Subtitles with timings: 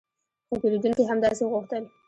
[0.47, 1.83] خو پیرودونکي همداسې غوښتل